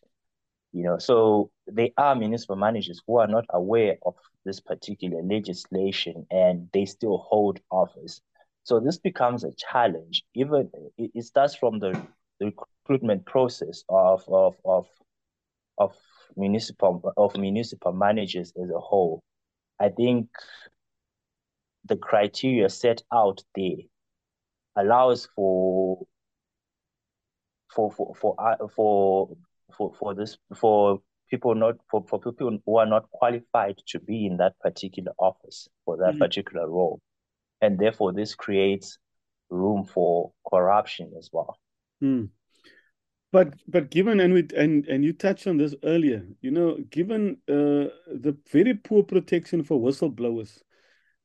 You 0.72 0.84
know, 0.84 0.98
so 0.98 1.50
they 1.70 1.94
are 1.98 2.16
municipal 2.16 2.56
managers 2.56 3.02
who 3.06 3.18
are 3.18 3.28
not 3.28 3.46
aware 3.50 3.98
of 4.06 4.16
this 4.46 4.60
particular 4.60 5.22
legislation 5.24 6.26
and 6.30 6.70
they 6.74 6.86
still 6.86 7.18
hold 7.18 7.60
office. 7.72 8.22
So 8.68 8.82
this 8.82 8.98
becomes 8.98 9.46
a 9.46 9.54
challenge. 9.54 10.26
Even 10.36 10.70
it, 10.98 11.24
starts 11.24 11.56
from 11.56 11.80
the, 11.80 11.98
the 12.42 12.52
recruitment 12.84 13.26
process 13.26 13.86
of, 13.88 14.26
of, 14.28 14.56
of, 14.66 14.88
of 15.78 15.96
municipal 16.36 17.14
of 17.16 17.38
municipal 17.38 17.94
managers 17.94 18.52
as 18.62 18.70
a 18.70 18.80
whole. 18.80 19.24
I 19.80 19.88
think 19.88 20.28
the 21.86 21.96
criteria 21.96 22.68
set 22.68 23.04
out 23.14 23.42
there 23.56 23.88
allows 24.76 25.30
for 25.34 26.06
for 27.74 27.90
for 27.90 28.16
for 28.16 28.36
uh, 28.38 28.68
for 28.76 29.30
for, 29.78 29.94
for 29.98 30.14
this 30.14 30.38
for 30.54 31.00
people 31.30 31.56
not 31.56 31.76
for, 31.90 32.04
for 32.10 32.20
people 32.20 32.58
who 32.66 32.76
are 32.76 32.86
not 32.86 33.10
qualified 33.12 33.78
to 33.88 34.00
be 34.02 34.26
in 34.26 34.36
that 34.38 34.60
particular 34.60 35.14
office 35.18 35.70
for 35.86 35.96
that 35.96 36.16
mm 36.16 36.20
particular 36.20 36.68
role 36.68 37.00
and 37.62 37.80
therefore 37.80 38.14
this 38.14 38.36
creates 38.36 38.98
room 39.50 39.86
for 39.86 40.32
corruption 40.50 41.12
as 41.18 41.30
well 41.32 41.58
mm. 42.04 42.28
but 43.32 43.54
but 43.68 43.90
given 43.90 44.20
and 44.20 44.34
we 44.34 44.46
and 44.56 44.86
and 44.88 45.04
you 45.04 45.14
touched 45.14 45.48
on 45.48 45.58
this 45.58 45.76
earlier 45.84 46.26
you 46.42 46.52
know 46.52 46.78
given 46.90 47.38
uh, 47.50 47.88
the 48.08 48.36
very 48.52 48.74
poor 48.74 49.04
protection 49.04 49.64
for 49.64 49.80
whistleblowers 49.80 50.60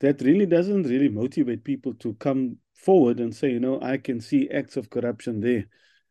that 0.03 0.21
really 0.21 0.47
doesn't 0.47 0.83
really 0.83 1.09
motivate 1.09 1.63
people 1.63 1.95
to 1.95 2.13
come 2.15 2.57
forward 2.75 3.21
and 3.21 3.35
say, 3.35 3.51
you 3.51 3.61
know, 3.61 3.81
I 3.81 3.97
can 3.97 4.21
see 4.21 4.51
acts 4.51 4.77
of 4.77 4.91
corruption 4.91 5.41
there, 5.41 5.67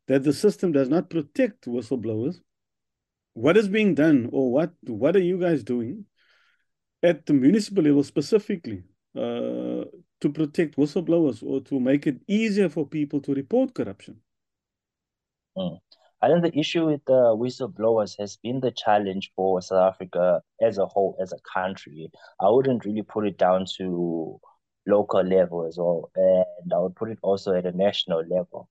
that 0.07 0.23
the 0.23 0.33
system 0.33 0.71
does 0.71 0.89
not 0.89 1.09
protect 1.09 1.65
whistleblowers. 1.65 2.37
What 3.33 3.57
is 3.57 3.67
being 3.67 3.93
done, 3.95 4.29
or 4.31 4.51
what 4.51 4.71
what 4.81 5.15
are 5.15 5.21
you 5.21 5.37
guys 5.39 5.63
doing 5.63 6.05
at 7.03 7.25
the 7.25 7.33
municipal 7.33 7.83
level 7.83 8.03
specifically 8.03 8.83
uh, 9.15 9.70
to 10.21 10.29
protect 10.29 10.77
whistleblowers 10.77 11.43
or 11.43 11.61
to 11.61 11.79
make 11.79 12.07
it 12.07 12.21
easier 12.27 12.69
for 12.69 12.85
people 12.85 13.19
to 13.21 13.33
report 13.33 13.73
corruption? 13.73 14.21
Mm. 15.57 15.79
I 16.21 16.27
think 16.27 16.43
the 16.43 16.59
issue 16.59 16.85
with 16.85 17.03
the 17.05 17.35
whistleblowers 17.35 18.15
has 18.19 18.37
been 18.37 18.59
the 18.59 18.71
challenge 18.71 19.31
for 19.35 19.59
South 19.61 19.93
Africa 19.93 20.41
as 20.61 20.77
a 20.77 20.85
whole, 20.85 21.17
as 21.19 21.33
a 21.33 21.39
country. 21.51 22.11
I 22.39 22.49
wouldn't 22.49 22.85
really 22.85 23.01
put 23.01 23.25
it 23.25 23.37
down 23.37 23.65
to 23.77 24.39
local 24.87 25.23
level 25.23 25.65
as 25.65 25.77
well, 25.77 26.11
and 26.15 26.73
I 26.73 26.77
would 26.77 26.95
put 26.95 27.09
it 27.09 27.19
also 27.23 27.53
at 27.53 27.65
a 27.65 27.71
national 27.71 28.23
level 28.27 28.69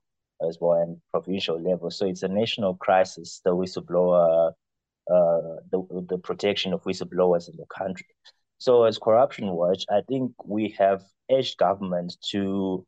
as 0.49 0.59
well 0.61 0.81
and 0.81 0.99
provincial 1.11 1.61
level. 1.61 1.91
So 1.91 2.07
it's 2.07 2.23
a 2.23 2.29
national 2.29 2.77
crisis, 2.77 3.41
the 3.45 3.51
whistleblower, 3.51 4.53
uh, 5.11 5.57
the 5.73 6.07
the 6.09 6.19
protection 6.19 6.73
of 6.73 6.85
whistleblowers 6.85 7.51
in 7.51 7.57
the 7.57 7.67
country. 7.67 8.07
So 8.61 8.85
as 8.85 8.99
Corruption 8.99 9.49
Watch, 9.53 9.87
I 9.91 10.03
think 10.07 10.33
we 10.45 10.77
have 10.79 11.03
urged 11.33 11.57
government 11.57 12.15
to 12.31 12.87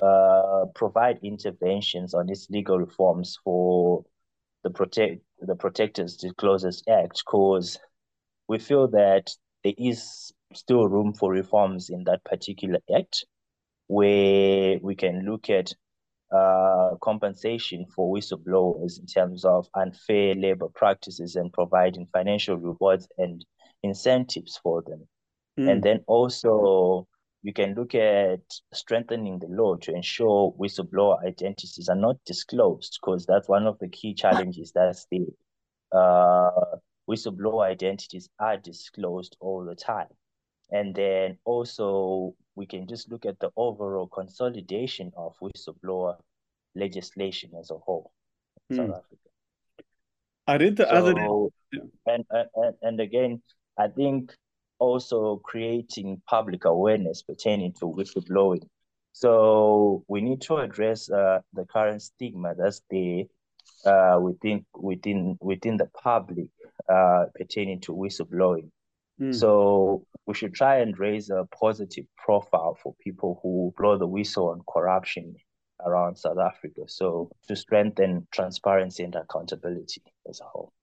uh, 0.00 0.66
provide 0.76 1.18
interventions 1.24 2.14
on 2.14 2.30
its 2.30 2.48
legal 2.48 2.78
reforms 2.78 3.36
for 3.42 4.04
the 4.62 4.70
protect 4.70 5.22
the 5.40 5.56
Protected 5.56 6.06
Disclosures 6.20 6.84
Act 6.88 7.24
because 7.26 7.76
we 8.46 8.60
feel 8.60 8.86
that 8.88 9.30
there 9.64 9.74
is 9.76 10.32
still 10.54 10.86
room 10.86 11.12
for 11.12 11.32
reforms 11.32 11.90
in 11.90 12.04
that 12.04 12.22
particular 12.22 12.78
act 12.94 13.24
where 13.88 14.78
we 14.80 14.94
can 14.94 15.24
look 15.24 15.50
at 15.50 15.72
uh, 16.30 16.90
compensation 17.02 17.84
for 17.96 18.14
whistleblowers 18.14 19.00
in 19.00 19.06
terms 19.06 19.44
of 19.44 19.66
unfair 19.74 20.36
labor 20.36 20.68
practices 20.72 21.34
and 21.34 21.52
providing 21.52 22.06
financial 22.06 22.56
rewards 22.56 23.08
and 23.18 23.44
incentives 23.82 24.58
for 24.62 24.82
them. 24.82 25.06
Mm. 25.58 25.70
And 25.70 25.82
then 25.82 26.00
also 26.06 27.06
you 27.42 27.52
can 27.52 27.74
look 27.74 27.94
at 27.94 28.40
strengthening 28.72 29.38
the 29.38 29.46
law 29.48 29.76
to 29.76 29.94
ensure 29.94 30.54
whistleblower 30.60 31.24
identities 31.24 31.88
are 31.88 31.96
not 31.96 32.16
disclosed 32.26 32.98
because 33.00 33.24
that's 33.26 33.48
one 33.48 33.66
of 33.66 33.78
the 33.78 33.88
key 33.88 34.12
challenges 34.12 34.72
that's 34.74 35.06
the 35.10 35.26
uh, 35.92 36.76
whistleblower 37.08 37.64
identities 37.64 38.28
are 38.38 38.58
disclosed 38.58 39.36
all 39.40 39.64
the 39.64 39.74
time 39.74 40.06
and 40.70 40.94
then 40.94 41.38
also 41.44 42.34
we 42.54 42.66
can 42.66 42.86
just 42.86 43.10
look 43.10 43.24
at 43.24 43.38
the 43.40 43.50
overall 43.56 44.06
consolidation 44.06 45.10
of 45.16 45.34
whistleblower 45.42 46.16
legislation 46.74 47.50
as 47.58 47.70
a 47.70 47.78
whole 47.78 48.12
in 48.68 48.76
South 48.76 48.86
hmm. 48.86 48.92
Africa. 48.92 49.16
I 50.46 50.56
read 50.56 50.76
the 50.76 50.84
so, 50.84 50.90
other 50.90 51.14
day. 51.14 51.80
And, 52.06 52.24
and 52.30 52.74
and 52.82 53.00
again, 53.00 53.42
I 53.78 53.88
think 53.88 54.32
also 54.78 55.36
creating 55.44 56.22
public 56.26 56.64
awareness 56.64 57.22
pertaining 57.22 57.72
to 57.74 57.86
whistleblowing. 57.86 58.66
So 59.12 60.04
we 60.08 60.20
need 60.20 60.40
to 60.42 60.56
address 60.56 61.10
uh, 61.10 61.40
the 61.52 61.64
current 61.66 62.02
stigma 62.02 62.54
that's 62.56 62.82
there 62.90 63.24
uh, 63.84 64.18
within 64.20 64.64
within 64.74 65.36
within 65.40 65.76
the 65.76 65.86
public 65.86 66.48
uh, 66.88 67.26
pertaining 67.34 67.80
to 67.82 67.92
whistleblowing. 67.92 68.70
Mm. 69.20 69.34
So 69.34 70.06
we 70.26 70.34
should 70.34 70.54
try 70.54 70.78
and 70.78 70.98
raise 70.98 71.30
a 71.30 71.46
positive 71.58 72.06
profile 72.16 72.78
for 72.82 72.94
people 73.02 73.40
who 73.42 73.74
blow 73.76 73.98
the 73.98 74.06
whistle 74.06 74.48
on 74.48 74.62
corruption 74.72 75.34
around 75.84 76.16
South 76.16 76.38
Africa. 76.38 76.82
So 76.86 77.30
to 77.48 77.56
strengthen 77.56 78.26
transparency 78.30 79.02
and 79.02 79.14
accountability 79.14 80.02
as 80.02 80.04
a 80.04 80.04
whole. 80.04 80.09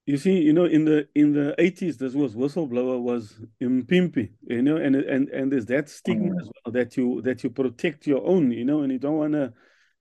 You 0.08 0.16
see, 0.16 0.40
you 0.40 0.54
know, 0.54 0.64
in 0.64 0.86
the 0.86 1.06
in 1.16 1.34
the 1.34 1.54
eighties, 1.58 1.98
this 1.98 2.14
was 2.14 2.34
whistleblower 2.34 2.98
was 2.98 3.42
impimpi, 3.62 4.32
you 4.48 4.62
know, 4.62 4.78
and 4.78 4.96
and 4.96 5.28
and 5.28 5.52
there's 5.52 5.66
that 5.66 5.90
stigma 5.90 6.34
mm. 6.34 6.42
as 6.42 6.48
well 6.48 6.72
that 6.72 6.96
you 6.96 7.22
that 7.24 7.44
you 7.44 7.50
protect 7.50 8.08
your 8.08 8.26
own, 8.26 8.52
you 8.52 8.64
know, 8.64 8.84
and 8.84 8.92
you 8.94 9.00
don't 9.00 9.18
wanna 9.18 9.54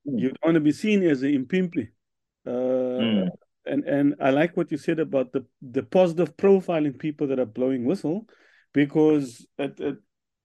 mm. 0.09 0.21
you 0.21 0.29
don't 0.29 0.45
wanna 0.45 0.61
be 0.61 0.71
seen 0.71 1.03
as 1.03 1.23
an 1.23 1.33
impimpi. 1.33 1.89
Uh, 2.47 2.51
mm. 3.03 3.29
and 3.65 3.83
and 3.85 4.15
I 4.21 4.31
like 4.31 4.57
what 4.57 4.71
you 4.71 4.79
said 4.79 5.01
about 5.01 5.33
the 5.33 5.45
the 5.61 5.83
positive 5.83 6.37
profiling 6.37 6.97
people 6.97 7.27
that 7.27 7.41
are 7.41 7.45
blowing 7.45 7.85
whistle, 7.85 8.29
because 8.73 9.45
at, 9.59 9.81
at 9.81 9.97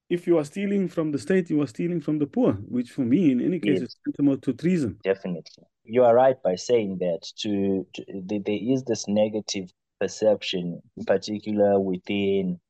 if 0.10 0.26
you 0.26 0.40
are 0.40 0.44
stealing 0.44 0.90
from 0.90 1.12
the 1.12 1.20
state, 1.20 1.52
you 1.52 1.62
are 1.62 1.68
stealing 1.68 2.02
from 2.02 2.18
the 2.18 2.26
poor, 2.26 2.54
which 2.68 2.90
for 2.90 3.06
me, 3.06 3.32
in 3.32 3.40
any 3.40 3.60
case, 3.60 3.80
yes. 3.80 3.90
is 3.90 3.98
tantamount 4.04 4.42
to 4.42 4.54
treason. 4.54 4.98
Definitely. 5.04 5.66
You 5.92 6.06
are 6.06 6.16
right 6.16 6.42
by 6.42 6.56
saying 6.56 7.00
that 7.00 7.24
to, 7.40 7.86
to 7.96 8.06
there 8.26 8.42
is 8.48 8.86
this 8.86 9.10
negative 9.10 9.70
perception, 10.00 10.82
in 10.96 11.04
particular 11.04 11.82
within 11.82 12.62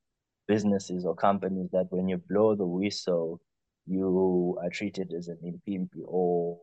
businesses 0.47 1.05
or 1.05 1.13
companies, 1.13 1.69
that 1.71 1.85
when 1.91 2.09
you 2.09 2.17
blow 2.17 2.55
the 2.55 2.65
whistle, 2.65 3.39
you 3.85 4.57
are 4.59 4.71
treated 4.71 5.13
as 5.13 5.27
an 5.27 5.37
impimpi 5.45 6.01
or 6.03 6.57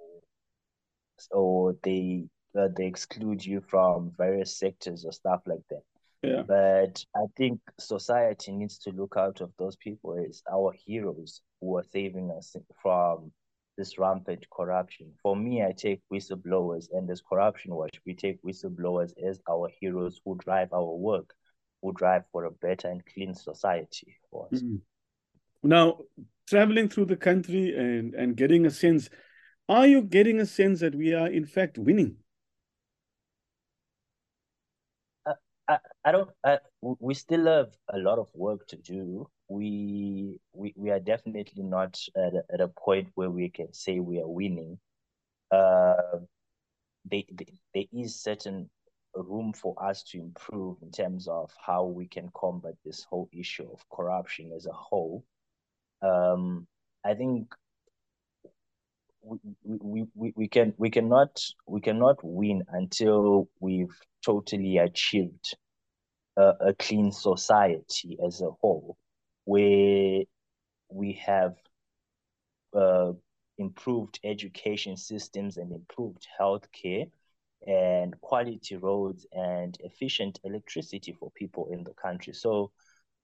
or 1.31 1.77
they 1.85 2.25
uh, 2.59 2.67
they 2.77 2.87
exclude 2.87 3.47
you 3.47 3.61
from 3.61 4.11
various 4.19 4.59
sectors 4.59 5.05
or 5.05 5.12
stuff 5.12 5.43
like 5.47 5.62
that. 5.71 5.83
Yeah. 6.25 6.43
But 6.43 7.05
I 7.15 7.27
think 7.37 7.61
society 7.79 8.50
needs 8.50 8.79
to 8.79 8.91
look 8.91 9.15
out 9.17 9.41
of 9.43 9.53
those 9.61 9.77
people 9.77 10.17
as 10.29 10.43
our 10.53 10.73
heroes 10.73 11.41
who 11.61 11.77
are 11.77 11.85
saving 11.93 12.33
us 12.37 12.57
from 12.83 13.31
this 13.79 13.97
rampant 13.97 14.45
corruption. 14.51 15.15
For 15.23 15.35
me, 15.37 15.63
I 15.63 15.73
take 15.73 16.03
whistleblowers 16.13 16.89
and 16.93 17.09
as 17.09 17.23
corruption 17.23 17.75
watch, 17.75 17.99
we 18.05 18.15
take 18.15 18.43
whistleblowers 18.43 19.13
as 19.25 19.41
our 19.49 19.71
heroes 19.81 20.21
who 20.25 20.37
drive 20.37 20.73
our 20.73 20.95
work. 20.95 21.33
who 21.83 21.93
drive 21.93 22.25
for 22.33 22.45
a 22.45 22.51
better 22.51 22.89
and 22.89 23.03
clean 23.07 23.35
society 23.35 24.17
for 24.31 24.49
us. 24.53 24.63
Mm-hmm. 24.63 24.77
Now, 25.63 25.99
traveling 26.49 26.89
through 26.89 27.07
the 27.07 27.17
country 27.17 27.75
and, 27.77 28.15
and 28.15 28.37
getting 28.37 28.67
a 28.67 28.71
sense, 28.71 29.09
are 29.69 29.87
you 29.87 30.03
getting 30.03 30.41
a 30.41 30.47
sense 30.47 30.81
that 30.81 30.95
we 30.95 31.15
are 31.15 31.29
in 31.29 31.47
fact 31.47 31.79
winning? 31.79 32.17
I, 35.69 35.79
I 36.05 36.13
don't 36.13 36.31
I, 36.45 36.59
we 36.83 37.15
still 37.15 37.47
have 37.47 37.71
a 37.89 37.99
lot 37.99 38.19
of 38.19 38.29
work 38.35 38.67
to 38.69 38.77
do. 38.77 39.29
We 39.49 40.41
we, 40.53 40.75
we 40.77 40.91
are 40.91 41.01
definitely 41.01 41.63
not 41.65 42.01
at 42.17 42.35
a, 42.35 42.45
at 42.53 42.61
a 42.61 42.69
point 42.69 43.09
where 43.15 43.31
we 43.31 43.49
can 43.51 43.73
say 43.73 44.01
we 44.01 44.21
are 44.21 44.29
winning. 44.29 44.79
Uh 45.51 46.21
they, 47.11 47.27
they, 47.33 47.47
there 47.75 47.85
is 47.93 48.21
certain 48.21 48.71
room 49.15 49.53
for 49.53 49.75
us 49.83 50.03
to 50.05 50.19
improve 50.19 50.77
in 50.83 50.91
terms 50.91 51.29
of 51.29 51.51
how 51.65 51.85
we 51.87 52.07
can 52.07 52.31
combat 52.35 52.75
this 52.85 53.05
whole 53.05 53.29
issue 53.33 53.69
of 53.73 53.85
corruption 53.91 54.53
as 54.55 54.67
a 54.67 54.73
whole. 54.73 55.25
Um 56.03 56.67
i 57.05 57.15
think 57.15 57.55
we, 59.23 59.39
we, 59.65 60.07
we, 60.15 60.33
we 60.37 60.49
can 60.49 60.75
we 60.79 60.91
cannot 60.91 61.43
we 61.67 61.81
cannot 61.81 62.19
win 62.23 62.65
until 62.71 63.49
we've 63.61 63.97
totally 64.25 64.79
achieved 64.79 65.57
a, 66.37 66.55
a 66.61 66.75
clean 66.75 67.13
society 67.13 68.19
as 68.25 68.41
a 68.41 68.51
whole, 68.61 68.97
where 69.45 70.23
we 70.91 71.13
have 71.25 71.55
uh, 72.75 73.13
improved 73.59 74.21
education 74.25 74.97
systems 74.97 75.57
and 75.57 75.73
improved 75.73 76.27
healthcare 76.41 77.11
and 77.67 78.21
quality 78.21 78.77
roads 78.77 79.27
and 79.33 79.77
efficient 79.81 80.39
electricity 80.45 81.13
for 81.13 81.31
people 81.33 81.69
in 81.73 81.83
the 81.83 81.95
country. 81.95 82.33
So 82.33 82.71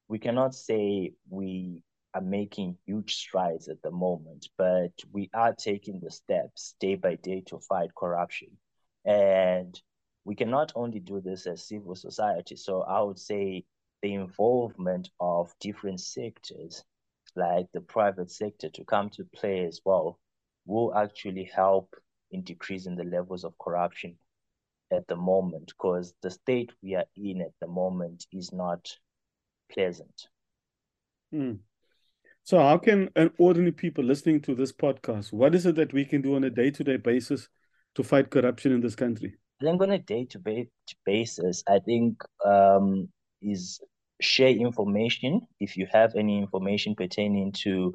we 0.09 0.19
cannot 0.19 0.55
say 0.55 1.13
we 1.31 1.83
are 2.15 2.21
making 2.21 2.77
huge 2.85 3.15
strides 3.17 3.69
at 3.69 3.83
the 3.83 3.91
moment, 3.91 4.49
but 4.59 4.93
we 5.13 5.31
are 5.33 5.55
taking 5.55 6.01
the 6.01 6.11
steps 6.11 6.75
day 6.81 6.95
by 6.97 7.15
day 7.17 7.43
to 7.47 7.59
fight 7.59 7.95
corruption. 7.97 8.49
And 9.05 9.81
we 10.25 10.35
can 10.35 10.50
not 10.50 10.73
only 10.75 11.00
do 11.00 11.21
this 11.21 11.47
as 11.47 11.66
civil 11.66 11.95
society. 11.95 12.57
So 12.57 12.83
I 12.83 13.00
would 13.02 13.19
say 13.19 13.64
the 14.02 14.14
involvement 14.14 15.11
of 15.21 15.54
different 15.61 16.00
sectors, 16.00 16.85
like 17.37 17.66
the 17.73 17.81
private 17.81 18.31
sector, 18.31 18.69
to 18.71 18.85
come 18.85 19.11
to 19.11 19.25
play 19.25 19.66
as 19.66 19.81
well, 19.85 20.19
will 20.66 20.95
actually 20.95 21.45
help 21.45 21.95
in 22.31 22.43
decreasing 22.43 22.97
the 22.97 23.04
levels 23.04 23.45
of 23.45 23.59
corruption 23.59 24.16
at 24.90 25.07
the 25.09 25.16
moment 25.16 25.66
because 25.66 26.14
the 26.23 26.31
state 26.31 26.73
we 26.83 26.95
are 26.95 27.07
in 27.16 27.40
at 27.40 27.52
the 27.61 27.66
moment 27.66 28.26
is 28.33 28.52
not 28.52 28.97
pleasant. 29.73 30.28
Mm. 31.35 31.59
So, 32.45 32.59
how 32.59 32.78
can 32.78 33.11
an 33.16 33.31
ordinary 33.38 33.73
people 33.73 34.04
listening 34.04 34.40
to 34.43 34.54
this 34.54 34.73
podcast, 34.73 35.33
what 35.33 35.54
is 35.54 35.66
it 35.66 35.76
that 35.76 35.93
we 35.93 36.04
can 36.04 36.23
do 36.23 36.37
on 36.37 36.45
a 36.45 36.50
day 36.50 36.71
to 36.71 36.85
day 36.85 36.97
basis 36.97 37.49
to 37.95 38.02
fight 38.02 38.31
corruption 38.31 38.73
in 38.73 38.81
this 38.81 38.95
country? 38.95 39.37
I 39.61 39.65
think 39.65 39.83
on 39.83 39.91
a 39.91 39.99
day 39.99 40.25
to 40.27 40.39
day 40.39 40.69
basis, 41.05 41.63
I 41.69 41.79
think 41.79 42.23
um, 42.45 43.09
is 43.41 43.81
share 44.21 44.49
information. 44.49 45.43
If 45.61 45.77
you 45.77 45.87
have 45.93 46.15
any 46.17 46.39
information 46.39 46.95
pertaining 46.95 47.53
to 47.63 47.95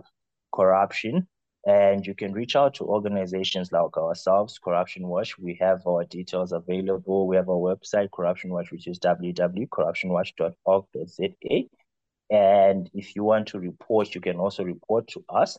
corruption 0.53 1.27
and 1.65 2.05
you 2.05 2.13
can 2.15 2.33
reach 2.33 2.55
out 2.55 2.75
to 2.75 2.85
organizations 2.85 3.71
like 3.71 3.97
ourselves 3.97 4.57
corruption 4.57 5.07
watch. 5.07 5.37
We 5.37 5.57
have 5.59 5.85
our 5.85 6.05
details 6.05 6.53
available. 6.53 7.27
We 7.27 7.35
have 7.35 7.49
our 7.49 7.55
website 7.55 8.11
corruption 8.11 8.51
watch 8.51 8.71
which 8.71 8.87
is 8.87 8.97
www.corruptionwatch.org.za 8.99 11.67
and 12.29 12.89
if 12.93 13.15
you 13.15 13.23
want 13.23 13.47
to 13.47 13.59
report, 13.59 14.13
you 14.13 14.21
can 14.21 14.37
also 14.37 14.63
report 14.63 15.07
to 15.09 15.25
us. 15.29 15.57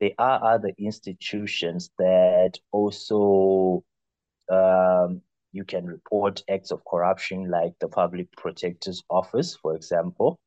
There 0.00 0.12
are 0.18 0.54
other 0.54 0.70
institutions 0.78 1.90
that 1.98 2.58
also 2.72 3.84
um, 4.50 5.22
you 5.52 5.64
can 5.64 5.86
report 5.86 6.42
acts 6.48 6.70
of 6.70 6.84
corruption, 6.84 7.50
like 7.50 7.72
the 7.80 7.88
Public 7.88 8.30
Protector's 8.36 9.02
Office, 9.10 9.56
for 9.56 9.74
example. 9.74 10.38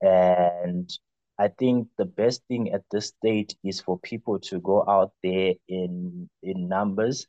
And 0.00 0.90
I 1.38 1.48
think 1.48 1.88
the 1.98 2.04
best 2.04 2.42
thing 2.48 2.72
at 2.72 2.82
this 2.90 3.08
stage 3.08 3.54
is 3.64 3.80
for 3.80 3.98
people 3.98 4.38
to 4.40 4.60
go 4.60 4.84
out 4.88 5.12
there 5.22 5.54
in 5.68 6.28
in 6.42 6.68
numbers 6.68 7.26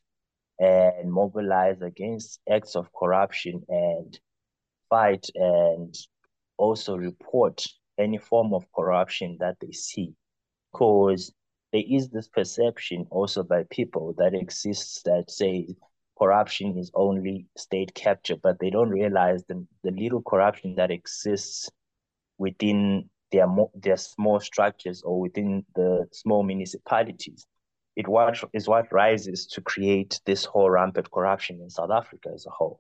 and 0.60 1.12
mobilize 1.12 1.82
against 1.82 2.40
acts 2.50 2.76
of 2.76 2.92
corruption 2.94 3.64
and 3.70 4.20
fight 4.90 5.28
and 5.36 5.96
also 6.58 6.96
report 6.96 7.66
any 7.98 8.18
form 8.18 8.54
of 8.54 8.66
corruption 8.74 9.38
that 9.40 9.58
they 9.60 9.72
see. 9.72 10.14
Because 10.72 11.32
there 11.74 11.84
is 11.88 12.10
this 12.10 12.28
perception 12.28 13.08
also 13.10 13.44
by 13.44 13.64
people 13.70 14.14
that 14.18 14.34
exists 14.34 15.02
that 15.04 15.30
say 15.30 15.68
corruption 16.18 16.78
is 16.78 16.92
only 16.94 17.48
state 17.58 17.94
capture, 17.94 18.36
but 18.36 18.60
they 18.60 18.70
don't 18.70 18.90
realize 18.90 19.44
the, 19.48 19.66
the 19.84 19.92
little 19.92 20.22
corruption 20.22 20.76
that 20.76 20.92
exists 20.92 21.70
within 22.38 23.10
their, 23.32 23.48
their 23.76 23.98
small 23.98 24.40
structures 24.40 25.02
or 25.04 25.20
within 25.20 25.66
the 25.76 26.06
small 26.12 26.44
municipalities. 26.44 27.46
It 27.96 28.08
what 28.08 28.38
is 28.54 28.68
what 28.68 28.92
rises 28.92 29.48
to 29.48 29.62
create 29.62 30.22
this 30.26 30.46
whole 30.46 30.70
rampant 30.70 31.10
corruption 31.10 31.60
in 31.62 31.70
South 31.70 31.90
Africa 31.92 32.30
as 32.34 32.46
a 32.46 32.52
whole. 32.52 32.80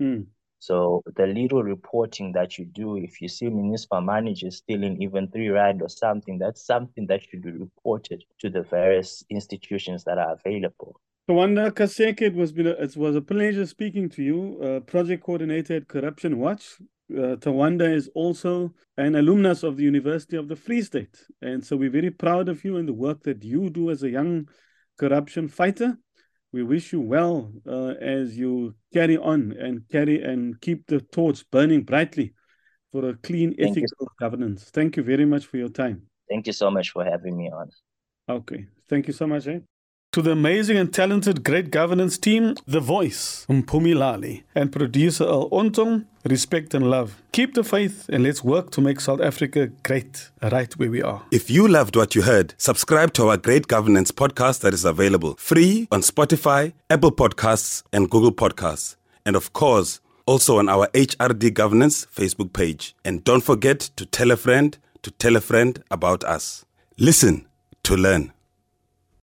Mm. 0.00 0.26
So 0.58 1.02
the 1.16 1.26
little 1.26 1.62
reporting 1.62 2.32
that 2.32 2.58
you 2.58 2.66
do, 2.66 2.98
if 2.98 3.22
you 3.22 3.28
see 3.28 3.48
municipal 3.48 4.02
managers 4.02 4.58
stealing 4.58 5.00
even 5.02 5.28
three 5.28 5.48
rand 5.48 5.80
or 5.80 5.88
something, 5.88 6.38
that's 6.38 6.66
something 6.66 7.06
that 7.06 7.22
should 7.22 7.40
be 7.40 7.52
reported 7.52 8.22
to 8.40 8.50
the 8.50 8.62
various 8.62 9.24
institutions 9.30 10.04
that 10.04 10.18
are 10.18 10.34
available. 10.34 11.00
Tawanda 11.30 11.70
Kaseke, 11.70 12.22
it 12.22 12.34
was, 12.34 12.50
been 12.50 12.66
a, 12.66 12.70
it 12.70 12.96
was 12.96 13.14
a 13.14 13.20
pleasure 13.20 13.64
speaking 13.64 14.08
to 14.08 14.20
you, 14.20 14.60
uh, 14.60 14.80
project 14.80 15.22
coordinator 15.22 15.76
at 15.76 15.86
Corruption 15.86 16.40
Watch. 16.40 16.78
Uh, 17.08 17.36
Tawanda 17.36 17.88
is 17.88 18.10
also 18.16 18.74
an 18.96 19.14
alumnus 19.14 19.62
of 19.62 19.76
the 19.76 19.84
University 19.84 20.36
of 20.36 20.48
the 20.48 20.56
Free 20.56 20.82
State. 20.82 21.24
And 21.40 21.64
so 21.64 21.76
we're 21.76 21.88
very 21.90 22.10
proud 22.10 22.48
of 22.48 22.64
you 22.64 22.78
and 22.78 22.88
the 22.88 22.92
work 22.92 23.22
that 23.22 23.44
you 23.44 23.70
do 23.70 23.92
as 23.92 24.02
a 24.02 24.10
young 24.10 24.48
corruption 24.98 25.46
fighter. 25.46 25.96
We 26.52 26.64
wish 26.64 26.92
you 26.92 27.00
well 27.00 27.52
uh, 27.64 27.94
as 28.00 28.36
you 28.36 28.74
carry 28.92 29.16
on 29.16 29.52
and 29.52 29.88
carry 29.88 30.20
and 30.24 30.60
keep 30.60 30.88
the 30.88 31.00
torch 31.00 31.48
burning 31.52 31.84
brightly 31.84 32.34
for 32.90 33.08
a 33.08 33.14
clean, 33.14 33.54
Thank 33.54 33.70
ethical 33.70 33.98
you. 34.00 34.08
governance. 34.18 34.64
Thank 34.64 34.96
you 34.96 35.04
very 35.04 35.26
much 35.26 35.46
for 35.46 35.58
your 35.58 35.68
time. 35.68 36.02
Thank 36.28 36.48
you 36.48 36.52
so 36.52 36.72
much 36.72 36.90
for 36.90 37.04
having 37.04 37.36
me 37.36 37.52
on. 37.52 37.70
Okay. 38.28 38.66
Thank 38.88 39.06
you 39.06 39.12
so 39.12 39.28
much. 39.28 39.46
Eh? 39.46 39.60
To 40.14 40.22
the 40.22 40.32
amazing 40.32 40.76
and 40.76 40.92
talented 40.92 41.44
Great 41.44 41.70
Governance 41.70 42.18
team, 42.18 42.56
The 42.66 42.80
Voice, 42.80 43.46
Mpumilali, 43.48 44.42
and 44.56 44.72
producer 44.72 45.22
Al 45.22 45.48
Ontong, 45.50 46.04
respect 46.24 46.74
and 46.74 46.90
love. 46.90 47.22
Keep 47.30 47.54
the 47.54 47.62
faith 47.62 48.08
and 48.08 48.24
let's 48.24 48.42
work 48.42 48.72
to 48.72 48.80
make 48.80 48.98
South 48.98 49.20
Africa 49.20 49.68
great, 49.84 50.28
right 50.42 50.76
where 50.76 50.90
we 50.90 51.00
are. 51.00 51.22
If 51.30 51.48
you 51.48 51.68
loved 51.68 51.94
what 51.94 52.16
you 52.16 52.22
heard, 52.22 52.54
subscribe 52.58 53.12
to 53.12 53.28
our 53.28 53.36
Great 53.36 53.68
Governance 53.68 54.10
podcast 54.10 54.62
that 54.62 54.74
is 54.74 54.84
available 54.84 55.36
free 55.36 55.86
on 55.92 56.00
Spotify, 56.00 56.72
Apple 56.90 57.12
Podcasts, 57.12 57.84
and 57.92 58.10
Google 58.10 58.32
Podcasts. 58.32 58.96
And 59.24 59.36
of 59.36 59.52
course, 59.52 60.00
also 60.26 60.58
on 60.58 60.68
our 60.68 60.88
HRD 60.88 61.54
Governance 61.54 62.08
Facebook 62.12 62.52
page. 62.52 62.96
And 63.04 63.22
don't 63.22 63.44
forget 63.44 63.78
to 63.94 64.04
tell 64.06 64.32
a 64.32 64.36
friend 64.36 64.76
to 65.02 65.12
tell 65.12 65.36
a 65.36 65.40
friend 65.40 65.84
about 65.88 66.24
us. 66.24 66.64
Listen 66.98 67.46
to 67.84 67.96
learn. 67.96 68.32